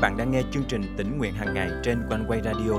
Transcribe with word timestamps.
bạn 0.00 0.16
đang 0.16 0.30
nghe 0.30 0.42
chương 0.52 0.64
trình 0.68 0.82
tỉnh 0.96 1.18
nguyện 1.18 1.34
hàng 1.34 1.54
ngày 1.54 1.70
trên 1.84 2.02
quanh 2.10 2.24
quay 2.28 2.40
radio 2.44 2.72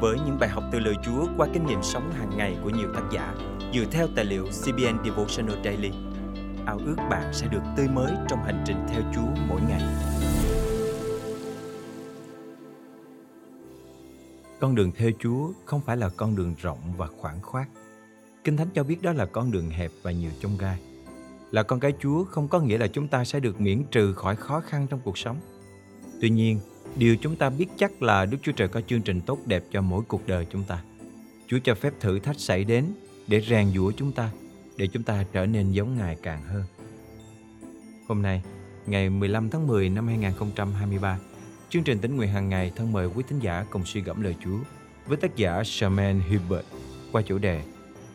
với 0.00 0.16
những 0.26 0.38
bài 0.40 0.48
học 0.48 0.64
từ 0.72 0.78
lời 0.78 0.94
Chúa 1.04 1.26
qua 1.36 1.48
kinh 1.52 1.66
nghiệm 1.66 1.82
sống 1.82 2.12
hàng 2.12 2.36
ngày 2.36 2.56
của 2.64 2.70
nhiều 2.70 2.88
tác 2.94 3.02
giả 3.12 3.34
dựa 3.74 3.84
theo 3.90 4.08
tài 4.16 4.24
liệu 4.24 4.44
CBN 4.44 5.04
Devotional 5.04 5.56
Daily. 5.64 5.90
Ao 6.66 6.78
ước 6.86 6.96
bạn 7.10 7.32
sẽ 7.32 7.46
được 7.46 7.60
tươi 7.76 7.88
mới 7.88 8.12
trong 8.28 8.38
hành 8.44 8.64
trình 8.66 8.76
theo 8.88 9.02
Chúa 9.14 9.42
mỗi 9.48 9.60
ngày. 9.68 9.82
Con 14.60 14.74
đường 14.74 14.92
theo 14.96 15.10
Chúa 15.18 15.52
không 15.64 15.80
phải 15.80 15.96
là 15.96 16.08
con 16.16 16.36
đường 16.36 16.54
rộng 16.62 16.78
và 16.96 17.06
khoảng 17.06 17.40
khoát. 17.42 17.68
Kinh 18.44 18.56
Thánh 18.56 18.68
cho 18.74 18.84
biết 18.84 19.02
đó 19.02 19.12
là 19.12 19.26
con 19.26 19.50
đường 19.50 19.70
hẹp 19.70 19.90
và 20.02 20.10
nhiều 20.10 20.30
chông 20.40 20.58
gai. 20.58 20.78
Là 21.50 21.62
con 21.62 21.80
cái 21.80 21.92
Chúa 21.98 22.24
không 22.24 22.48
có 22.48 22.60
nghĩa 22.60 22.78
là 22.78 22.86
chúng 22.86 23.08
ta 23.08 23.24
sẽ 23.24 23.40
được 23.40 23.60
miễn 23.60 23.82
trừ 23.90 24.14
khỏi 24.14 24.36
khó 24.36 24.60
khăn 24.60 24.86
trong 24.90 25.00
cuộc 25.04 25.18
sống. 25.18 25.36
Tuy 26.20 26.30
nhiên, 26.30 26.60
Điều 26.98 27.16
chúng 27.16 27.36
ta 27.36 27.50
biết 27.50 27.66
chắc 27.76 28.02
là 28.02 28.26
Đức 28.26 28.38
Chúa 28.42 28.52
Trời 28.52 28.68
có 28.68 28.80
chương 28.80 29.02
trình 29.02 29.20
tốt 29.20 29.38
đẹp 29.46 29.64
cho 29.70 29.80
mỗi 29.82 30.02
cuộc 30.08 30.26
đời 30.26 30.46
chúng 30.50 30.64
ta. 30.64 30.82
Chúa 31.46 31.58
cho 31.64 31.74
phép 31.74 31.92
thử 32.00 32.18
thách 32.18 32.40
xảy 32.40 32.64
đến 32.64 32.84
để 33.26 33.40
rèn 33.40 33.70
giũa 33.74 33.92
chúng 33.96 34.12
ta, 34.12 34.30
để 34.76 34.86
chúng 34.86 35.02
ta 35.02 35.24
trở 35.32 35.46
nên 35.46 35.72
giống 35.72 35.96
Ngài 35.96 36.16
càng 36.22 36.42
hơn. 36.42 36.62
Hôm 38.08 38.22
nay, 38.22 38.42
ngày 38.86 39.10
15 39.10 39.50
tháng 39.50 39.66
10 39.66 39.88
năm 39.88 40.06
2023, 40.06 41.18
chương 41.70 41.82
trình 41.82 41.98
tính 41.98 42.16
nguyện 42.16 42.28
hàng 42.28 42.48
ngày 42.48 42.72
thân 42.76 42.92
mời 42.92 43.06
quý 43.06 43.24
thính 43.28 43.38
giả 43.38 43.64
cùng 43.70 43.84
suy 43.84 44.00
gẫm 44.00 44.22
lời 44.22 44.34
Chúa 44.44 44.58
với 45.06 45.16
tác 45.16 45.36
giả 45.36 45.62
Sherman 45.64 46.20
Hubert 46.20 46.66
qua 47.12 47.22
chủ 47.22 47.38
đề 47.38 47.62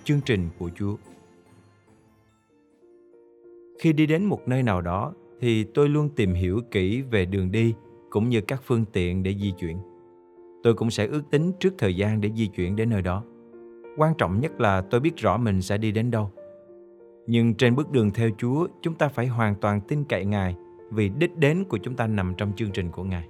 Chương 0.04 0.22
trình 0.26 0.50
của 0.60 0.70
Chúa. 0.76 0.96
Khi 3.80 3.94
đi 3.94 4.06
đến 4.06 4.26
một 4.26 4.48
nơi 4.48 4.64
nào 4.64 4.82
đó 4.82 5.14
thì 5.42 5.64
tôi 5.64 5.90
luôn 5.90 6.10
tìm 6.16 6.34
hiểu 6.34 6.62
kỹ 6.72 7.02
về 7.02 7.26
đường 7.26 7.52
đi 7.52 7.74
cũng 8.12 8.30
như 8.30 8.42
các 8.42 8.62
phương 8.66 8.86
tiện 8.94 9.24
để 9.24 9.36
di 9.42 9.52
chuyển. 9.52 9.78
Tôi 10.64 10.74
cũng 10.74 10.92
sẽ 10.92 11.08
ước 11.08 11.22
tính 11.32 11.52
trước 11.60 11.74
thời 11.78 11.96
gian 11.96 12.22
để 12.22 12.32
di 12.36 12.48
chuyển 12.48 12.76
đến 12.76 12.90
nơi 12.90 13.02
đó. 13.02 13.24
Quan 13.98 14.14
trọng 14.18 14.40
nhất 14.40 14.62
là 14.62 14.82
tôi 14.82 15.00
biết 15.00 15.18
rõ 15.18 15.38
mình 15.38 15.62
sẽ 15.62 15.78
đi 15.78 15.92
đến 15.92 16.12
đâu. 16.12 16.32
Nhưng 17.28 17.54
trên 17.54 17.76
bước 17.76 17.92
đường 17.92 18.12
theo 18.12 18.30
Chúa, 18.38 18.68
chúng 18.82 18.94
ta 18.94 19.08
phải 19.08 19.28
hoàn 19.28 19.56
toàn 19.56 19.82
tin 19.82 20.04
cậy 20.04 20.26
Ngài 20.26 20.56
vì 20.92 21.10
đích 21.10 21.38
đến 21.38 21.64
của 21.70 21.78
chúng 21.78 21.96
ta 21.96 22.08
nằm 22.08 22.34
trong 22.38 22.52
chương 22.56 22.72
trình 22.72 22.92
của 22.92 23.04
Ngài. 23.04 23.28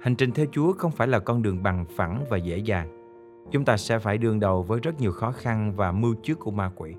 Hành 0.00 0.16
trình 0.16 0.30
theo 0.32 0.46
Chúa 0.52 0.72
không 0.72 0.90
phải 0.90 1.08
là 1.08 1.18
con 1.18 1.42
đường 1.42 1.62
bằng 1.62 1.84
phẳng 1.96 2.24
và 2.30 2.36
dễ 2.36 2.58
dàng. 2.58 2.88
Chúng 3.50 3.64
ta 3.64 3.76
sẽ 3.76 3.98
phải 3.98 4.18
đương 4.18 4.40
đầu 4.40 4.62
với 4.62 4.80
rất 4.80 5.00
nhiều 5.00 5.12
khó 5.12 5.32
khăn 5.32 5.72
và 5.76 5.92
mưu 5.92 6.14
trước 6.14 6.38
của 6.38 6.50
ma 6.50 6.70
quỷ. 6.76 6.94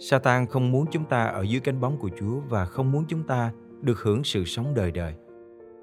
Satan 0.00 0.46
không 0.46 0.70
muốn 0.70 0.86
chúng 0.90 1.04
ta 1.04 1.24
ở 1.24 1.42
dưới 1.42 1.60
cánh 1.60 1.80
bóng 1.80 1.96
của 1.96 2.10
Chúa 2.20 2.40
và 2.48 2.64
không 2.64 2.92
muốn 2.92 3.04
chúng 3.08 3.22
ta 3.22 3.52
được 3.82 3.98
hưởng 3.98 4.24
sự 4.24 4.44
sống 4.44 4.66
đời 4.74 4.90
đời. 4.90 5.14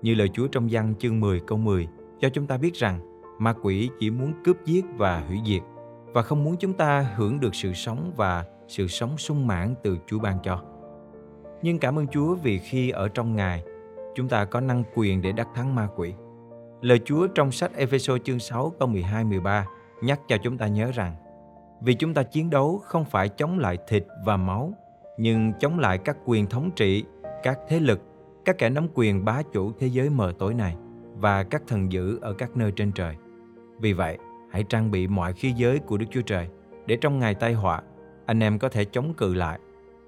Như 0.06 0.16
lời 0.16 0.30
Chúa 0.34 0.48
trong 0.48 0.68
văn 0.72 0.94
chương 1.00 1.20
10 1.20 1.40
câu 1.40 1.58
10 1.58 1.88
cho 2.20 2.30
chúng 2.30 2.48
ta 2.48 2.58
biết 2.58 2.74
rằng 2.74 3.00
ma 3.40 3.54
quỷ 3.64 3.90
chỉ 4.00 4.10
muốn 4.10 4.34
cướp 4.44 4.58
giết 4.66 4.86
và 4.98 5.24
hủy 5.28 5.40
diệt 5.46 5.62
và 6.14 6.22
không 6.22 6.44
muốn 6.44 6.56
chúng 6.60 6.74
ta 6.74 7.08
hưởng 7.16 7.40
được 7.40 7.56
sự 7.56 7.74
sống 7.74 8.12
và 8.16 8.46
sự 8.68 8.88
sống 8.88 9.18
sung 9.18 9.48
mãn 9.48 9.76
từ 9.84 9.98
Chúa 10.08 10.20
ban 10.20 10.38
cho. 10.44 10.64
Nhưng 11.62 11.80
cảm 11.80 12.00
ơn 12.00 12.08
Chúa 12.08 12.36
vì 12.36 12.60
khi 12.60 12.90
ở 12.90 13.08
trong 13.08 13.36
Ngài, 13.36 13.64
chúng 14.16 14.28
ta 14.28 14.46
có 14.46 14.60
năng 14.60 14.84
quyền 14.96 15.22
để 15.22 15.32
đắc 15.32 15.48
thắng 15.56 15.76
ma 15.76 15.88
quỷ. 15.96 16.14
Lời 16.82 17.00
Chúa 17.06 17.28
trong 17.28 17.52
sách 17.52 17.76
Epheso 17.76 18.18
chương 18.18 18.40
6 18.40 18.74
câu 18.80 18.88
12 18.88 19.24
13 19.24 19.68
nhắc 20.02 20.20
cho 20.28 20.38
chúng 20.38 20.58
ta 20.58 20.68
nhớ 20.68 20.92
rằng 20.92 21.16
vì 21.82 21.94
chúng 21.94 22.14
ta 22.14 22.24
chiến 22.24 22.50
đấu 22.50 22.82
không 22.84 23.06
phải 23.06 23.30
chống 23.30 23.60
lại 23.60 23.78
thịt 23.88 24.06
và 24.26 24.38
máu, 24.38 24.74
nhưng 25.18 25.54
chống 25.60 25.80
lại 25.80 25.98
các 25.98 26.18
quyền 26.26 26.48
thống 26.48 26.72
trị, 26.76 27.04
các 27.44 27.60
thế 27.68 27.80
lực, 27.80 28.02
các 28.46 28.58
kẻ 28.58 28.70
nắm 28.70 28.88
quyền 28.94 29.26
bá 29.26 29.42
chủ 29.42 29.72
thế 29.80 29.88
giới 29.88 30.10
mờ 30.10 30.34
tối 30.40 30.54
này 30.54 30.76
và 31.16 31.44
các 31.44 31.64
thần 31.68 31.92
dữ 31.92 32.20
ở 32.22 32.34
các 32.34 32.58
nơi 32.58 32.72
trên 32.72 32.92
trời. 32.92 33.16
Vì 33.80 33.94
vậy, 33.94 34.18
hãy 34.52 34.64
trang 34.70 34.92
bị 34.92 35.08
mọi 35.08 35.34
khí 35.34 35.52
giới 35.52 35.80
của 35.80 35.98
Đức 35.98 36.06
Chúa 36.12 36.22
Trời 36.22 36.48
để 36.86 36.98
trong 37.02 37.20
ngày 37.20 37.36
tai 37.36 37.54
họa, 37.54 37.82
anh 38.26 38.44
em 38.44 38.60
có 38.60 38.70
thể 38.70 38.86
chống 38.86 39.14
cự 39.14 39.34
lại 39.34 39.60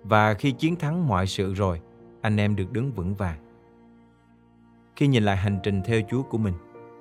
và 0.03 0.33
khi 0.33 0.51
chiến 0.51 0.75
thắng 0.75 1.07
mọi 1.07 1.27
sự 1.27 1.53
rồi, 1.53 1.81
anh 2.21 2.37
em 2.37 2.55
được 2.55 2.71
đứng 2.71 2.91
vững 2.91 3.15
vàng. 3.15 3.37
Khi 4.95 5.07
nhìn 5.07 5.23
lại 5.23 5.37
hành 5.37 5.59
trình 5.63 5.81
theo 5.85 6.01
Chúa 6.09 6.23
của 6.23 6.37
mình, 6.37 6.53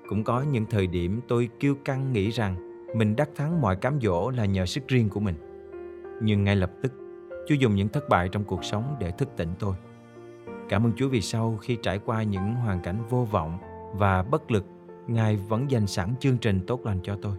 cũng 0.08 0.24
có 0.24 0.42
những 0.42 0.66
thời 0.70 0.86
điểm 0.86 1.20
tôi 1.28 1.48
kiêu 1.60 1.74
căng 1.84 2.12
nghĩ 2.12 2.30
rằng 2.30 2.56
mình 2.96 3.16
đắc 3.16 3.28
thắng 3.36 3.60
mọi 3.60 3.76
cám 3.76 4.00
dỗ 4.00 4.30
là 4.30 4.44
nhờ 4.44 4.66
sức 4.66 4.88
riêng 4.88 5.08
của 5.08 5.20
mình. 5.20 5.34
Nhưng 6.22 6.44
ngay 6.44 6.56
lập 6.56 6.70
tức, 6.82 6.92
Chúa 7.48 7.54
dùng 7.54 7.74
những 7.74 7.88
thất 7.88 8.08
bại 8.08 8.28
trong 8.32 8.44
cuộc 8.44 8.64
sống 8.64 8.96
để 9.00 9.10
thức 9.10 9.28
tỉnh 9.36 9.48
tôi. 9.58 9.74
Cảm 10.68 10.86
ơn 10.86 10.92
Chúa 10.96 11.08
vì 11.08 11.20
sau 11.20 11.56
khi 11.56 11.78
trải 11.82 11.98
qua 11.98 12.22
những 12.22 12.54
hoàn 12.54 12.80
cảnh 12.80 13.02
vô 13.10 13.24
vọng 13.30 13.58
và 13.92 14.22
bất 14.22 14.50
lực, 14.50 14.64
Ngài 15.06 15.36
vẫn 15.36 15.70
dành 15.70 15.86
sẵn 15.86 16.14
chương 16.20 16.38
trình 16.38 16.60
tốt 16.66 16.86
lành 16.86 17.00
cho 17.02 17.18
tôi. 17.22 17.36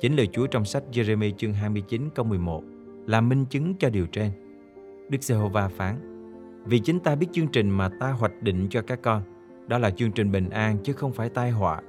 Chính 0.00 0.16
lời 0.16 0.28
Chúa 0.32 0.46
trong 0.46 0.64
sách 0.64 0.82
Jeremy 0.92 1.32
chương 1.36 1.54
29 1.54 2.10
câu 2.14 2.24
11 2.24 2.62
là 3.06 3.20
minh 3.20 3.44
chứng 3.44 3.74
cho 3.78 3.90
điều 3.90 4.06
trên. 4.06 4.30
Đức 5.08 5.22
Giê-hô-va 5.22 5.68
phán: 5.68 5.96
Vì 6.64 6.78
chính 6.78 7.00
ta 7.00 7.14
biết 7.14 7.26
chương 7.32 7.48
trình 7.48 7.70
mà 7.70 7.88
ta 8.00 8.10
hoạch 8.10 8.42
định 8.42 8.66
cho 8.70 8.82
các 8.82 9.02
con, 9.02 9.22
đó 9.66 9.78
là 9.78 9.90
chương 9.90 10.12
trình 10.12 10.32
bình 10.32 10.50
an 10.50 10.78
chứ 10.84 10.92
không 10.92 11.12
phải 11.12 11.28
tai 11.28 11.50
họa, 11.50 11.80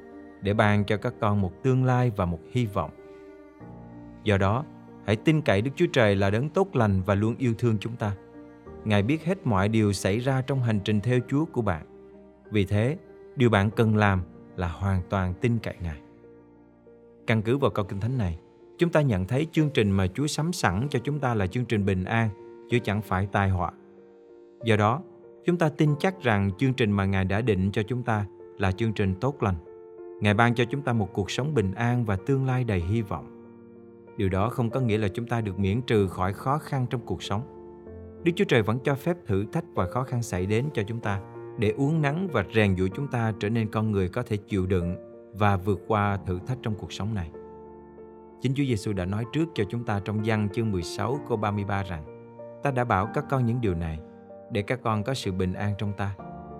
để 0.41 0.53
ban 0.53 0.85
cho 0.85 0.97
các 0.97 1.13
con 1.19 1.41
một 1.41 1.63
tương 1.63 1.85
lai 1.85 2.11
và 2.15 2.25
một 2.25 2.39
hy 2.51 2.65
vọng. 2.65 2.91
Do 4.23 4.37
đó, 4.37 4.65
hãy 5.05 5.15
tin 5.15 5.41
cậy 5.41 5.61
Đức 5.61 5.71
Chúa 5.75 5.87
Trời 5.93 6.15
là 6.15 6.29
đấng 6.29 6.49
tốt 6.49 6.75
lành 6.75 7.01
và 7.05 7.15
luôn 7.15 7.35
yêu 7.37 7.53
thương 7.57 7.77
chúng 7.79 7.95
ta. 7.95 8.15
Ngài 8.85 9.03
biết 9.03 9.25
hết 9.25 9.47
mọi 9.47 9.69
điều 9.69 9.93
xảy 9.93 10.19
ra 10.19 10.41
trong 10.41 10.63
hành 10.63 10.79
trình 10.83 11.01
theo 11.01 11.19
Chúa 11.27 11.45
của 11.45 11.61
bạn. 11.61 11.85
Vì 12.51 12.65
thế, 12.65 12.97
điều 13.35 13.49
bạn 13.49 13.69
cần 13.71 13.95
làm 13.95 14.21
là 14.55 14.67
hoàn 14.67 15.01
toàn 15.09 15.33
tin 15.41 15.57
cậy 15.63 15.75
Ngài. 15.81 15.99
Căn 17.27 17.41
cứ 17.41 17.57
vào 17.57 17.71
câu 17.71 17.85
kinh 17.85 17.99
thánh 17.99 18.17
này, 18.17 18.39
chúng 18.77 18.89
ta 18.89 19.01
nhận 19.01 19.25
thấy 19.27 19.47
chương 19.51 19.69
trình 19.73 19.91
mà 19.91 20.07
Chúa 20.07 20.27
sắm 20.27 20.53
sẵn 20.53 20.87
cho 20.89 20.99
chúng 21.03 21.19
ta 21.19 21.33
là 21.33 21.47
chương 21.47 21.65
trình 21.65 21.85
bình 21.85 22.03
an, 22.03 22.29
chứ 22.69 22.79
chẳng 22.83 23.01
phải 23.01 23.27
tai 23.31 23.49
họa. 23.49 23.71
Do 24.63 24.75
đó, 24.75 25.01
chúng 25.45 25.57
ta 25.57 25.69
tin 25.69 25.89
chắc 25.99 26.21
rằng 26.21 26.51
chương 26.57 26.73
trình 26.73 26.91
mà 26.91 27.05
Ngài 27.05 27.25
đã 27.25 27.41
định 27.41 27.71
cho 27.71 27.83
chúng 27.83 28.03
ta 28.03 28.25
là 28.57 28.71
chương 28.71 28.93
trình 28.93 29.15
tốt 29.21 29.43
lành. 29.43 29.55
Ngài 30.21 30.33
ban 30.33 30.55
cho 30.55 30.65
chúng 30.65 30.81
ta 30.81 30.93
một 30.93 31.09
cuộc 31.13 31.31
sống 31.31 31.53
bình 31.53 31.73
an 31.73 32.05
và 32.05 32.15
tương 32.25 32.45
lai 32.45 32.63
đầy 32.63 32.79
hy 32.79 33.01
vọng. 33.01 33.29
Điều 34.17 34.29
đó 34.29 34.49
không 34.49 34.69
có 34.69 34.79
nghĩa 34.79 34.97
là 34.97 35.07
chúng 35.07 35.27
ta 35.27 35.41
được 35.41 35.59
miễn 35.59 35.81
trừ 35.81 36.07
khỏi 36.07 36.33
khó 36.33 36.57
khăn 36.57 36.85
trong 36.89 37.01
cuộc 37.05 37.23
sống 37.23 37.52
Đức 38.23 38.31
Chúa 38.35 38.45
Trời 38.45 38.61
vẫn 38.61 38.79
cho 38.83 38.95
phép 38.95 39.17
thử 39.25 39.45
thách 39.51 39.65
và 39.75 39.85
khó 39.85 40.03
khăn 40.03 40.23
xảy 40.23 40.45
đến 40.45 40.65
cho 40.73 40.83
chúng 40.87 40.99
ta 40.99 41.21
để 41.57 41.69
uống 41.69 42.01
nắng 42.01 42.27
và 42.31 42.43
rèn 42.55 42.75
dũa 42.75 42.87
chúng 42.87 43.07
ta 43.07 43.33
trở 43.39 43.49
nên 43.49 43.71
con 43.71 43.91
người 43.91 44.09
có 44.09 44.23
thể 44.23 44.37
chịu 44.37 44.65
đựng 44.65 44.95
và 45.33 45.57
vượt 45.57 45.79
qua 45.87 46.17
thử 46.25 46.39
thách 46.47 46.57
trong 46.63 46.75
cuộc 46.75 46.93
sống 46.93 47.15
này. 47.15 47.31
Chính 48.41 48.53
Chúa 48.55 48.63
Giêsu 48.63 48.93
đã 48.93 49.05
nói 49.05 49.25
trước 49.33 49.45
cho 49.53 49.63
chúng 49.69 49.83
ta 49.83 50.01
trong 50.05 50.21
văn 50.25 50.47
chương 50.53 50.71
16 50.71 51.19
câu 51.27 51.37
33 51.37 51.83
rằng 51.83 52.03
Ta 52.63 52.71
đã 52.71 52.83
bảo 52.83 53.09
các 53.13 53.25
con 53.29 53.45
những 53.45 53.61
điều 53.61 53.75
này 53.75 53.99
để 54.51 54.61
các 54.61 54.79
con 54.83 55.03
có 55.03 55.13
sự 55.13 55.31
bình 55.31 55.53
an 55.53 55.73
trong 55.77 55.93
ta. 55.93 56.15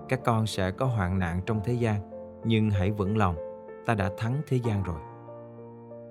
Các 0.09 0.19
con 0.25 0.47
sẽ 0.47 0.72
có 0.72 0.85
hoạn 0.85 1.19
nạn 1.19 1.41
trong 1.46 1.62
thế 1.66 1.73
gian, 1.73 2.02
nhưng 2.46 2.69
hãy 2.69 2.91
vững 2.91 3.18
lòng, 3.18 3.35
ta 3.85 3.96
đã 3.96 4.12
thắng 4.18 4.41
thế 4.47 4.59
gian 4.63 4.84
rồi. 4.84 5.00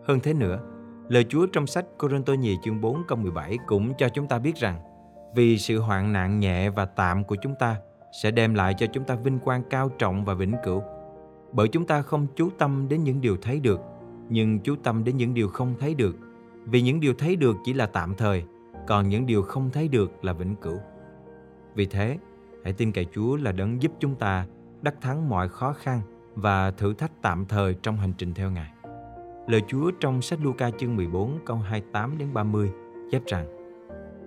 Hơn 0.04 0.20
thế 0.22 0.34
nữa, 0.34 0.60
lời 1.08 1.24
Chúa 1.28 1.46
trong 1.46 1.66
sách 1.66 1.84
Cô-rinh-tô 1.98 2.34
nhì 2.34 2.56
chương 2.62 2.80
4 2.80 3.02
câu 3.08 3.18
17 3.18 3.58
cũng 3.66 3.92
cho 3.98 4.08
chúng 4.08 4.28
ta 4.28 4.38
biết 4.38 4.56
rằng 4.56 4.91
vì 5.34 5.58
sự 5.58 5.78
hoạn 5.78 6.12
nạn 6.12 6.40
nhẹ 6.40 6.70
và 6.70 6.84
tạm 6.84 7.24
của 7.24 7.36
chúng 7.42 7.54
ta 7.54 7.76
sẽ 8.22 8.30
đem 8.30 8.54
lại 8.54 8.74
cho 8.78 8.86
chúng 8.86 9.04
ta 9.04 9.14
vinh 9.14 9.38
quang 9.38 9.62
cao 9.70 9.88
trọng 9.88 10.24
và 10.24 10.34
vĩnh 10.34 10.54
cửu. 10.64 10.82
Bởi 11.52 11.68
chúng 11.68 11.86
ta 11.86 12.02
không 12.02 12.26
chú 12.36 12.50
tâm 12.58 12.86
đến 12.88 13.04
những 13.04 13.20
điều 13.20 13.36
thấy 13.36 13.60
được, 13.60 13.80
nhưng 14.28 14.60
chú 14.60 14.76
tâm 14.82 15.04
đến 15.04 15.16
những 15.16 15.34
điều 15.34 15.48
không 15.48 15.74
thấy 15.80 15.94
được. 15.94 16.16
Vì 16.64 16.82
những 16.82 17.00
điều 17.00 17.14
thấy 17.14 17.36
được 17.36 17.56
chỉ 17.64 17.72
là 17.72 17.86
tạm 17.86 18.14
thời, 18.14 18.44
còn 18.86 19.08
những 19.08 19.26
điều 19.26 19.42
không 19.42 19.70
thấy 19.70 19.88
được 19.88 20.24
là 20.24 20.32
vĩnh 20.32 20.56
cửu. 20.56 20.78
Vì 21.74 21.86
thế, 21.86 22.18
hãy 22.64 22.72
tin 22.72 22.92
cậy 22.92 23.06
Chúa 23.14 23.36
là 23.36 23.52
đấng 23.52 23.82
giúp 23.82 23.92
chúng 24.00 24.14
ta 24.14 24.46
đắc 24.82 24.94
thắng 25.00 25.28
mọi 25.28 25.48
khó 25.48 25.72
khăn 25.72 26.00
và 26.34 26.70
thử 26.70 26.94
thách 26.94 27.12
tạm 27.22 27.46
thời 27.46 27.74
trong 27.74 27.96
hành 27.96 28.12
trình 28.18 28.34
theo 28.34 28.50
Ngài. 28.50 28.72
Lời 29.46 29.62
Chúa 29.68 29.90
trong 30.00 30.22
sách 30.22 30.38
Luca 30.42 30.70
chương 30.70 30.96
14 30.96 31.38
câu 31.46 31.56
28 31.56 32.18
đến 32.18 32.28
30 32.34 32.70
chép 33.10 33.22
rằng: 33.26 33.61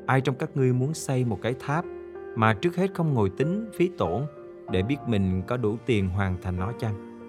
ai 0.06 0.22
trong 0.22 0.36
các 0.36 0.50
ngươi 0.56 0.74
muốn 0.74 0.94
xây 0.94 1.25
một 1.25 1.40
cái 1.42 1.56
tháp 1.60 1.86
mà 2.36 2.54
trước 2.54 2.75
hết 2.75 2.94
không 2.94 3.13
ngồi 3.13 3.30
tính 3.30 3.69
phí 3.78 3.90
tổn 3.98 4.22
để 4.72 4.81
biết 4.81 4.98
mình 5.07 5.42
có 5.48 5.57
đủ 5.57 5.78
tiền 5.86 6.10
hoàn 6.10 6.38
thành 6.42 6.56
nó 6.56 6.72
chăng? 6.80 7.19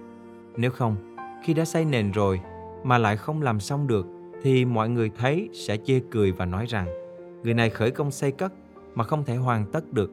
Nếu 0.56 0.70
không, 0.70 1.17
khi 1.44 1.55
đã 1.55 1.64
xây 1.64 1.84
nền 1.84 2.12
rồi 2.12 2.40
mà 2.84 2.99
lại 2.99 3.17
không 3.17 3.43
làm 3.43 3.61
xong 3.61 3.87
được 3.87 4.06
thì 4.43 4.64
mọi 4.64 4.88
người 4.88 5.11
thấy 5.19 5.49
sẽ 5.52 5.76
chê 5.84 6.00
cười 6.11 6.32
và 6.32 6.44
nói 6.44 6.67
rằng 6.67 6.87
người 7.43 7.55
này 7.55 7.70
khởi 7.70 7.90
công 7.90 8.11
xây 8.11 8.32
cất 8.32 8.52
mà 8.94 9.05
không 9.05 9.25
thể 9.25 9.37
hoàn 9.37 9.67
tất 9.72 9.93
được. 9.93 10.11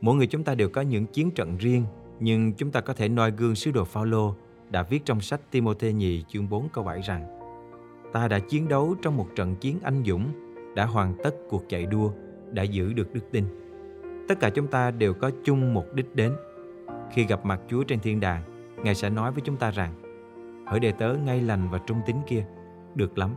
Mỗi 0.00 0.14
người 0.14 0.26
chúng 0.26 0.44
ta 0.44 0.54
đều 0.54 0.68
có 0.68 0.80
những 0.80 1.06
chiến 1.06 1.30
trận 1.30 1.56
riêng 1.56 1.84
nhưng 2.20 2.52
chúng 2.52 2.70
ta 2.70 2.80
có 2.80 2.92
thể 2.92 3.08
noi 3.08 3.30
gương 3.30 3.54
sứ 3.54 3.70
đồ 3.70 3.84
Phaolô 3.84 4.34
đã 4.70 4.82
viết 4.82 5.04
trong 5.04 5.20
sách 5.20 5.40
Timôthê 5.50 5.92
nhì 5.92 6.24
chương 6.28 6.48
4 6.48 6.68
câu 6.72 6.84
7 6.84 7.00
rằng 7.00 7.38
Ta 8.12 8.28
đã 8.28 8.38
chiến 8.38 8.68
đấu 8.68 8.94
trong 9.02 9.16
một 9.16 9.28
trận 9.36 9.54
chiến 9.56 9.78
anh 9.82 10.02
dũng 10.06 10.47
đã 10.78 10.86
hoàn 10.86 11.14
tất 11.22 11.34
cuộc 11.48 11.64
chạy 11.68 11.86
đua, 11.86 12.10
đã 12.52 12.62
giữ 12.62 12.92
được 12.92 13.14
đức 13.14 13.20
tin. 13.30 13.44
Tất 14.28 14.40
cả 14.40 14.50
chúng 14.50 14.66
ta 14.66 14.90
đều 14.90 15.14
có 15.14 15.30
chung 15.44 15.74
một 15.74 15.84
đích 15.94 16.14
đến. 16.14 16.32
Khi 17.12 17.24
gặp 17.24 17.44
mặt 17.44 17.60
Chúa 17.68 17.82
trên 17.82 18.00
thiên 18.00 18.20
đàng, 18.20 18.42
Ngài 18.84 18.94
sẽ 18.94 19.10
nói 19.10 19.32
với 19.32 19.42
chúng 19.44 19.56
ta 19.56 19.70
rằng 19.70 19.94
Hỡi 20.66 20.80
đệ 20.80 20.92
tớ 20.92 21.14
ngay 21.14 21.40
lành 21.40 21.68
và 21.70 21.78
trung 21.86 22.00
tín 22.06 22.16
kia, 22.26 22.44
được 22.94 23.18
lắm. 23.18 23.30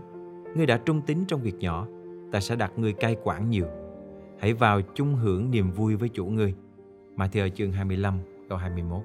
Ngươi 0.55 0.65
đã 0.65 0.77
trung 0.77 1.01
tín 1.01 1.17
trong 1.27 1.41
việc 1.41 1.55
nhỏ, 1.59 1.87
ta 2.31 2.39
sẽ 2.39 2.55
đặt 2.55 2.71
ngươi 2.75 2.93
cai 2.93 3.15
quản 3.23 3.49
nhiều. 3.49 3.65
Hãy 4.39 4.53
vào 4.53 4.81
chung 4.81 5.15
hưởng 5.15 5.51
niềm 5.51 5.71
vui 5.71 5.95
với 5.95 6.09
chủ 6.09 6.25
ngươi. 6.25 6.55
Matthew 7.15 7.49
chương 7.49 7.71
25 7.71 8.19
câu 8.49 8.57
21 8.57 9.01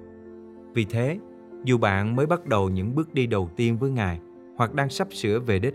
Vì 0.74 0.84
thế, 0.84 1.18
dù 1.64 1.78
bạn 1.78 2.16
mới 2.16 2.26
bắt 2.26 2.46
đầu 2.46 2.70
những 2.70 2.94
bước 2.94 3.14
đi 3.14 3.26
đầu 3.26 3.50
tiên 3.56 3.78
với 3.78 3.90
Ngài 3.90 4.20
hoặc 4.56 4.74
đang 4.74 4.88
sắp 4.88 5.08
sửa 5.10 5.40
về 5.40 5.58
đích, 5.58 5.74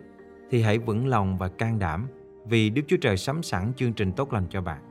thì 0.50 0.62
hãy 0.62 0.78
vững 0.78 1.08
lòng 1.08 1.38
và 1.38 1.48
can 1.48 1.80
đảm 1.80 2.08
vì 2.46 2.70
Đức 2.70 2.82
Chúa 2.88 2.98
Trời 3.02 3.18
sắm 3.18 3.44
sẵn 3.44 3.74
chương 3.76 3.94
trình 3.94 4.12
tốt 4.14 4.34
lành 4.34 4.48
cho 4.50 4.62
bạn. 4.62 4.84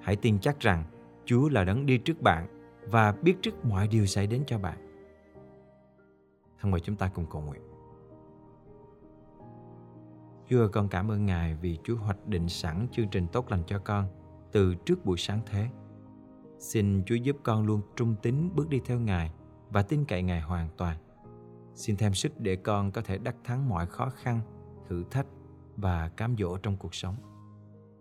Hãy 0.00 0.16
tin 0.16 0.38
chắc 0.38 0.60
rằng 0.60 0.84
Chúa 1.24 1.48
là 1.48 1.64
đấng 1.64 1.86
đi 1.86 1.98
trước 1.98 2.22
bạn 2.22 2.46
và 2.90 3.12
biết 3.12 3.36
trước 3.42 3.64
mọi 3.64 3.88
điều 3.88 4.06
xảy 4.06 4.26
đến 4.26 4.42
cho 4.46 4.58
bạn. 4.58 4.78
Thân 6.60 6.70
mời 6.70 6.80
chúng 6.80 6.96
ta 6.96 7.10
cùng 7.14 7.26
cầu 7.30 7.42
nguyện. 7.42 7.62
Chúa 10.50 10.68
con 10.68 10.88
cảm 10.88 11.10
ơn 11.10 11.26
Ngài 11.26 11.54
vì 11.54 11.78
Chúa 11.84 11.96
hoạch 11.96 12.26
định 12.26 12.48
sẵn 12.48 12.86
chương 12.92 13.08
trình 13.08 13.26
tốt 13.32 13.50
lành 13.50 13.62
cho 13.66 13.78
con 13.78 14.08
từ 14.52 14.74
trước 14.74 15.04
buổi 15.04 15.16
sáng 15.18 15.40
thế. 15.46 15.68
Xin 16.58 17.02
Chúa 17.06 17.14
giúp 17.14 17.36
con 17.42 17.66
luôn 17.66 17.80
trung 17.96 18.14
tín 18.22 18.50
bước 18.54 18.68
đi 18.68 18.80
theo 18.84 19.00
Ngài 19.00 19.32
và 19.70 19.82
tin 19.82 20.04
cậy 20.04 20.22
Ngài 20.22 20.40
hoàn 20.40 20.68
toàn. 20.76 20.96
Xin 21.74 21.96
thêm 21.96 22.14
sức 22.14 22.40
để 22.40 22.56
con 22.56 22.92
có 22.92 23.00
thể 23.00 23.18
đắc 23.18 23.36
thắng 23.44 23.68
mọi 23.68 23.86
khó 23.86 24.10
khăn, 24.10 24.40
thử 24.88 25.04
thách 25.10 25.26
và 25.76 26.08
cám 26.08 26.36
dỗ 26.38 26.56
trong 26.56 26.76
cuộc 26.76 26.94
sống. 26.94 27.16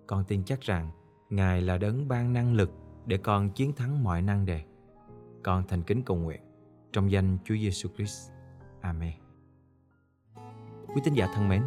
Con 0.08 0.24
tin 0.28 0.44
chắc 0.44 0.62
rằng 0.62 0.92
Ngài 1.30 1.62
là 1.62 1.78
đấng 1.78 2.08
ban 2.08 2.34
năng 2.34 2.54
lực 2.54 2.72
để 3.06 3.18
con 3.18 3.50
chiến 3.50 3.74
thắng 3.74 4.04
mọi 4.04 4.22
năng 4.22 4.46
đề. 4.46 4.64
Con 5.44 5.64
thành 5.68 5.84
kính 5.84 6.04
cầu 6.04 6.18
nguyện 6.18 6.42
trong 6.92 7.12
danh 7.12 7.38
Chúa 7.46 7.56
Giêsu 7.56 7.90
Christ. 7.96 8.32
Amen. 8.82 9.14
Quý 10.88 11.02
tín 11.04 11.14
giả 11.14 11.28
thân 11.36 11.50
mến, 11.50 11.62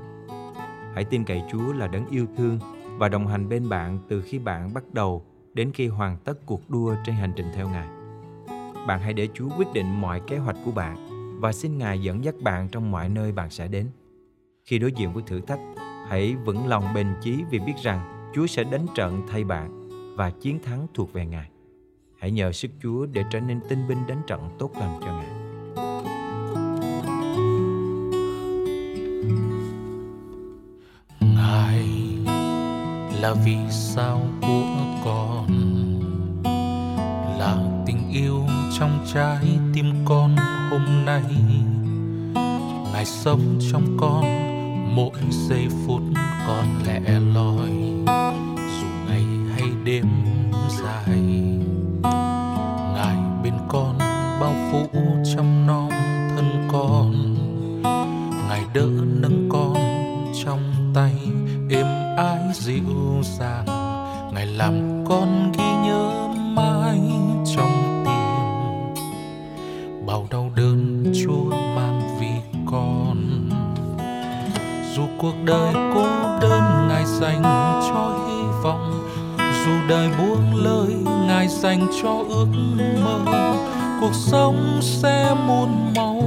hãy 0.94 1.04
tin 1.04 1.24
cậy 1.24 1.42
Chúa 1.50 1.72
là 1.72 1.86
đấng 1.86 2.08
yêu 2.08 2.26
thương 2.36 2.58
và 2.98 3.08
đồng 3.08 3.26
hành 3.26 3.48
bên 3.48 3.68
bạn 3.68 3.98
từ 4.08 4.22
khi 4.22 4.38
bạn 4.38 4.74
bắt 4.74 4.94
đầu 4.94 5.24
đến 5.54 5.70
khi 5.74 5.86
hoàn 5.86 6.18
tất 6.24 6.46
cuộc 6.46 6.70
đua 6.70 6.94
trên 7.04 7.14
hành 7.14 7.32
trình 7.36 7.46
theo 7.54 7.68
Ngài. 7.68 7.88
Bạn 8.86 9.00
hãy 9.00 9.12
để 9.12 9.28
Chúa 9.34 9.48
quyết 9.58 9.68
định 9.74 10.00
mọi 10.00 10.20
kế 10.26 10.38
hoạch 10.38 10.56
của 10.64 10.72
bạn 10.72 11.06
và 11.40 11.52
xin 11.52 11.78
Ngài 11.78 12.02
dẫn 12.02 12.24
dắt 12.24 12.34
bạn 12.42 12.68
trong 12.68 12.90
mọi 12.90 13.08
nơi 13.08 13.32
bạn 13.32 13.50
sẽ 13.50 13.68
đến. 13.68 13.90
Khi 14.64 14.78
đối 14.78 14.92
diện 14.92 15.12
với 15.12 15.22
thử 15.26 15.40
thách, 15.40 15.60
hãy 16.08 16.36
vững 16.44 16.66
lòng 16.66 16.94
bền 16.94 17.06
chí 17.22 17.44
vì 17.50 17.58
biết 17.58 17.74
rằng 17.82 18.30
Chúa 18.34 18.46
sẽ 18.46 18.64
đánh 18.64 18.86
trận 18.94 19.22
thay 19.28 19.44
bạn 19.44 19.88
và 20.16 20.30
chiến 20.30 20.58
thắng 20.64 20.86
thuộc 20.94 21.12
về 21.12 21.26
Ngài. 21.26 21.50
Hãy 22.18 22.30
nhờ 22.30 22.52
sức 22.52 22.70
Chúa 22.82 23.06
để 23.06 23.24
trở 23.30 23.40
nên 23.40 23.60
tinh 23.68 23.88
binh 23.88 24.06
đánh 24.06 24.22
trận 24.26 24.40
tốt 24.58 24.70
lành 24.80 25.00
cho 25.00 25.06
Ngài. 25.06 25.46
Ngài 31.20 31.86
là 33.20 33.34
vì 33.44 33.56
sao 33.70 34.20
của 34.40 34.64
con 35.04 35.46
là 37.38 37.82
tình 37.86 38.10
yêu 38.12 38.40
trong 38.78 39.04
trái 39.14 39.58
tim 39.74 39.86
con 40.04 40.36
hôm 40.70 41.04
nay 41.04 41.22
Ngài 42.92 43.04
sống 43.04 43.58
trong 43.72 43.96
con 44.00 44.45
mỗi 44.96 45.10
giây 45.30 45.68
phút 45.86 46.02
con 46.46 46.64
lẻ 46.86 47.00
loi, 47.34 47.70
dù 48.80 48.86
ngày 49.08 49.24
hay 49.54 49.68
đêm 49.84 50.06
dài. 50.68 51.18
Ngài 52.94 53.16
bên 53.42 53.54
con 53.68 53.98
bao 54.40 54.54
phủ 54.70 54.88
trong 55.34 55.66
non 55.66 55.90
thân 56.36 56.68
con. 56.72 57.12
Ngài 58.48 58.62
đỡ 58.74 58.88
nâng 59.20 59.48
con 59.52 59.76
trong 60.44 60.60
tay 60.94 61.14
êm 61.70 61.86
ái 62.16 62.40
dịu 62.54 63.22
dàng. 63.38 63.66
Ngài 64.34 64.46
làm 64.46 65.04
con 65.08 65.35
đời 79.88 80.08
buông 80.18 80.54
lời, 80.54 80.94
Ngài 81.26 81.48
dành 81.48 81.86
cho 82.02 82.24
ước 82.28 82.46
mơ. 83.24 83.56
Cuộc 84.00 84.14
sống 84.14 84.78
sẽ 84.82 85.34
muôn 85.46 85.94
màu, 85.96 86.22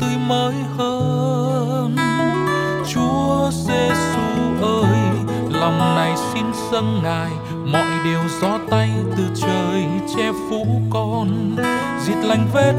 tươi 0.00 0.16
mới 0.28 0.54
hơn. 0.76 1.96
Chúa 2.92 3.50
Giêsu 3.50 4.20
ơi, 4.62 4.98
lòng 5.50 5.78
này 5.78 6.14
xin 6.32 6.44
dâng 6.72 7.00
Ngài. 7.02 7.30
Mọi 7.72 7.90
điều 8.04 8.20
gió 8.40 8.58
tay 8.70 8.90
từ 9.16 9.24
trời 9.34 9.84
che 10.16 10.32
phủ 10.32 10.66
con 10.90 11.56
diệt 12.00 12.18
lành 12.24 12.46
vết 12.52 12.74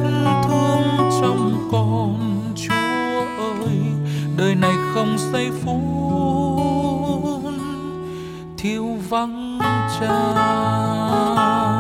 thương 0.48 1.10
trong 1.22 1.70
con. 1.72 2.42
Chúa 2.56 3.44
ơi, 3.66 3.78
đời 4.38 4.56
này 4.56 4.74
không 4.94 5.18
giây 5.32 5.52
phút. 5.64 5.82
Thiếu 8.58 8.88
vắng 9.10 9.60
cha 10.00 11.75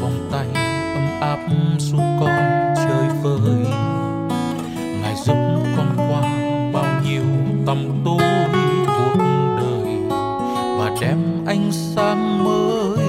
vòng 0.00 0.28
tay 0.32 0.46
ấm 0.94 1.20
áp 1.20 1.38
giúp 1.78 2.02
con 2.20 2.74
chơi 2.76 3.08
vơi. 3.22 3.66
Ngài 5.02 5.14
giúp 5.16 5.36
con 5.76 5.86
qua 5.96 6.22
bao 6.72 7.02
nhiêu 7.04 7.22
tầm 7.66 8.02
tối 8.04 8.20
cuộc 8.86 9.18
đời 9.58 9.96
và 10.78 10.96
đem 11.00 11.44
ánh 11.46 11.72
sáng 11.72 12.44
mới 12.44 13.06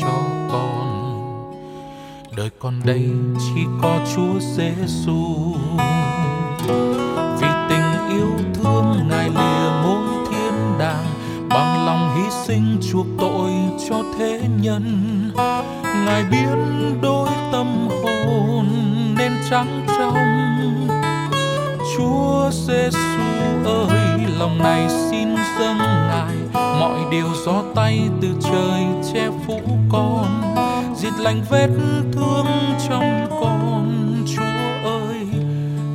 cho 0.00 0.12
con. 0.52 0.86
Đời 2.36 2.50
con 2.58 2.74
đây 2.84 3.10
chỉ 3.38 3.60
có 3.82 3.98
Chúa 4.14 4.38
Giêsu 4.40 5.54
vì 7.40 7.48
tình 7.68 8.08
yêu 8.10 8.30
thương 8.54 9.08
ngài 9.08 9.28
lìa 9.28 9.70
muôn 9.82 10.24
thiên 10.30 10.78
đàng, 10.78 11.06
bằng 11.48 11.86
lòng 11.86 12.16
hy 12.16 12.30
sinh 12.46 12.78
chuộc 12.92 13.06
tội 13.18 13.50
cho 13.88 14.02
thế 14.18 14.40
nhân. 14.62 15.09
Trắng 19.50 19.86
trong 19.98 20.14
Chúa 21.96 22.50
Giêsu 22.50 22.98
ơi, 23.64 24.20
lòng 24.38 24.58
này 24.58 24.88
xin 24.88 25.28
dâng 25.58 25.78
Ngài 25.78 26.36
mọi 26.52 27.00
điều 27.10 27.26
gió 27.46 27.62
tay 27.74 28.08
từ 28.22 28.28
trời 28.42 28.84
che 29.12 29.28
phủ 29.46 29.60
con, 29.92 30.42
diệt 30.96 31.12
lành 31.18 31.42
vết 31.50 31.68
thương 32.12 32.46
trong 32.88 33.26
con. 33.30 34.14
Chúa 34.36 34.90
ơi, 34.90 35.26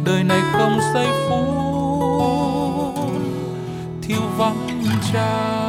đời 0.05 0.23
này 0.23 0.41
không 0.51 0.79
say 0.93 1.07
phút 1.29 2.95
thiếu 4.01 4.21
vắng 4.37 4.67
Cha. 5.13 5.64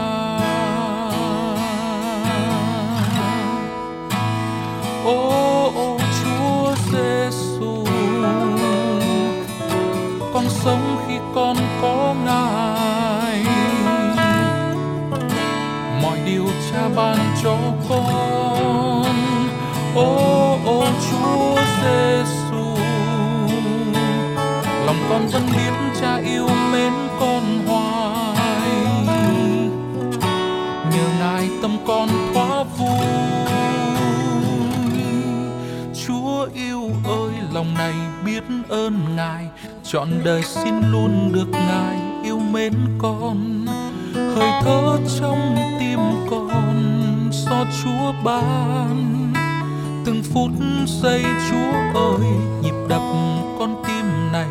ban 16.97 17.16
cho 17.43 17.57
con. 17.88 19.05
Ô 19.95 20.59
ô 20.66 20.85
Chúa 21.11 21.57
Giêsu, 21.83 22.64
lòng 24.87 24.97
con 25.11 25.26
vẫn 25.26 25.43
biết 25.57 25.73
Cha 26.00 26.16
yêu 26.16 26.49
mến 26.73 26.93
con 27.21 27.43
hoài. 27.66 28.71
Nhờ 30.93 31.09
Ngài 31.21 31.49
tâm 31.62 31.76
con 31.87 32.09
thoát 32.35 32.64
vui. 32.78 33.07
Chúa 36.07 36.49
yêu 36.55 36.90
ơi, 37.05 37.33
lòng 37.52 37.75
này 37.75 37.95
biết 38.25 38.43
ơn 38.69 39.16
Ngài. 39.16 39.47
Trọn 39.85 40.09
đời 40.25 40.43
xin 40.43 40.75
luôn 40.90 41.33
được 41.33 41.49
Ngài 41.50 41.97
yêu 42.25 42.38
mến 42.38 42.73
con. 42.99 43.66
Hơi 44.14 44.50
thở 44.62 44.99
trong 45.21 45.57
tim 45.81 45.99
con. 46.31 46.65
Chúa 47.82 48.12
ban. 48.25 49.32
Từng 50.04 50.23
phút 50.23 50.50
giây 50.87 51.25
Chúa 51.50 52.00
ơi, 52.00 52.30
Nhịp 52.62 52.75
đập 52.88 53.02
con 53.58 53.82
tim 53.87 54.32
này. 54.32 54.49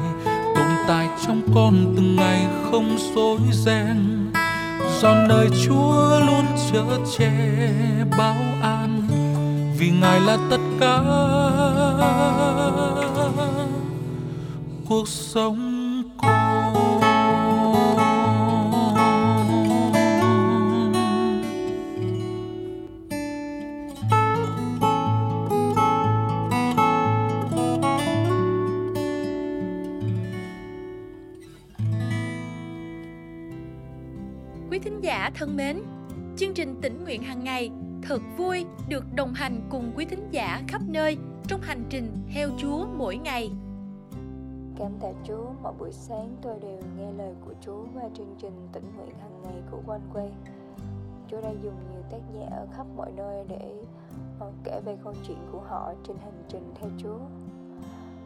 Tồn 0.55 0.67
tại 0.88 1.10
trong 1.27 1.41
con 1.55 1.93
từng 1.95 2.15
ngày 2.15 2.48
không 2.72 2.98
dối 3.15 3.39
ren. 3.51 4.31
Do 5.01 5.15
nơi 5.29 5.50
Chúa 5.65 6.19
luôn 6.27 6.45
chở 6.72 6.86
che 7.17 7.31
bao 8.17 8.36
an. 8.62 9.01
Vì 9.77 9.89
Ngài 9.89 10.19
là 10.19 10.38
tất 10.50 10.62
cả. 10.79 11.01
Cuộc 14.89 15.07
sống 15.07 15.75
Quý 34.75 34.79
thính 34.79 35.01
giả 35.01 35.32
thân 35.36 35.55
mến, 35.55 35.82
chương 36.38 36.53
trình 36.53 36.75
tỉnh 36.82 37.03
nguyện 37.03 37.24
hàng 37.24 37.44
ngày 37.44 37.72
thật 38.01 38.22
vui 38.38 38.65
được 38.89 39.03
đồng 39.15 39.34
hành 39.34 39.67
cùng 39.70 39.91
quý 39.96 40.05
thính 40.05 40.27
giả 40.32 40.62
khắp 40.67 40.82
nơi 40.88 41.17
trong 41.48 41.62
hành 41.62 41.84
trình 41.89 42.12
theo 42.34 42.50
Chúa 42.58 42.86
mỗi 42.98 43.17
ngày. 43.17 43.51
Cảm 44.77 44.91
tạ 45.01 45.08
Chúa, 45.24 45.46
mỗi 45.63 45.74
buổi 45.79 45.91
sáng 45.91 46.36
tôi 46.41 46.60
đều 46.60 46.79
nghe 46.98 47.12
lời 47.12 47.36
của 47.46 47.53
Chúa 47.62 47.86
qua 47.94 48.03
chương 48.13 48.36
trình 48.41 48.67
tỉnh 48.74 48.84
nguyện 48.98 49.15
hàng 49.22 49.41
ngày 49.44 49.62
của 49.72 49.77
One 49.88 50.01
Way. 50.13 50.29
Chúa 51.27 51.41
đã 51.41 51.50
dùng 51.50 51.75
nhiều 51.91 52.01
tác 52.12 52.22
giả 52.34 52.48
ở 52.51 52.67
khắp 52.77 52.88
mọi 52.96 53.12
nơi 53.12 53.46
để 53.48 53.84
ờ, 54.39 54.51
kể 54.63 54.82
về 54.86 54.98
câu 55.03 55.13
chuyện 55.27 55.39
của 55.51 55.62
họ 55.70 55.94
trên 56.08 56.17
hành 56.17 56.44
trình 56.50 56.74
theo 56.79 56.89
Chúa. 56.98 57.20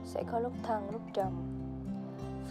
Sẽ 0.05 0.23
có 0.31 0.39
lúc 0.39 0.53
thăng, 0.63 0.89
lúc 0.91 1.01
trầm. 1.13 1.31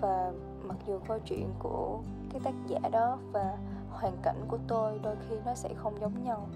Và 0.00 0.32
mặc 0.62 0.76
dù 0.86 0.98
câu 1.08 1.18
chuyện 1.24 1.50
của 1.58 2.00
cái 2.32 2.40
tác 2.44 2.54
giả 2.68 2.88
đó 2.92 3.18
và 3.32 3.58
hoàn 4.00 4.16
cảnh 4.22 4.44
của 4.48 4.58
tôi 4.68 4.98
đôi 5.02 5.16
khi 5.28 5.36
nó 5.44 5.54
sẽ 5.54 5.74
không 5.74 6.00
giống 6.00 6.24
nhau. 6.24 6.48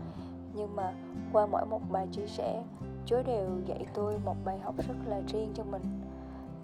Nhưng 0.54 0.76
mà 0.76 0.92
qua 1.32 1.46
mỗi 1.46 1.66
một 1.66 1.80
bài 1.90 2.08
chia 2.12 2.26
sẻ, 2.26 2.62
chúa 3.06 3.22
đều 3.22 3.60
dạy 3.66 3.86
tôi 3.94 4.18
một 4.24 4.36
bài 4.44 4.58
học 4.58 4.74
rất 4.88 4.94
là 5.06 5.20
riêng 5.28 5.52
cho 5.54 5.64
mình. 5.64 5.82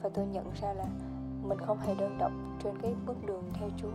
Và 0.02 0.10
tôi 0.14 0.26
nhận 0.26 0.50
ra 0.60 0.72
là 0.72 0.84
mình 1.42 1.58
không 1.58 1.78
hề 1.78 1.94
đơn 1.94 2.18
độc 2.18 2.32
trên 2.64 2.78
cái 2.82 2.94
bước 3.06 3.26
đường 3.26 3.42
theo 3.54 3.68
chúa. 3.76 3.92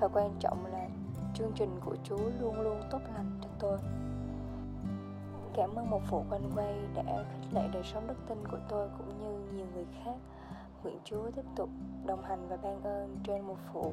Và 0.00 0.08
quan 0.08 0.30
trọng 0.40 0.66
là 0.66 0.88
chương 1.34 1.52
trình 1.54 1.80
của 1.84 1.96
chúa 2.04 2.30
luôn 2.40 2.60
luôn 2.60 2.80
tốt 2.90 3.00
lành 3.14 3.38
cho 3.42 3.48
tôi. 3.58 3.78
Cảm 5.54 5.74
ơn 5.74 5.90
một 5.90 6.02
phụ 6.06 6.24
quanh 6.30 6.50
quay 6.54 6.74
đã 6.94 7.02
khích 7.04 7.54
lệ 7.54 7.68
đời 7.72 7.82
sống 7.84 8.06
đức 8.06 8.16
tin 8.28 8.38
của 8.50 8.58
tôi 8.68 8.88
cũng 8.98 9.08
như 9.20 9.56
nhiều 9.56 9.66
người 9.74 9.86
khác. 10.04 10.14
Nguyện 10.82 10.98
chúa 11.04 11.30
tiếp 11.30 11.44
tục 11.56 11.68
đồng 12.06 12.22
hành 12.22 12.48
và 12.48 12.56
ban 12.62 12.82
ơn 12.82 13.18
trên 13.24 13.42
một 13.42 13.56
phụ 13.72 13.92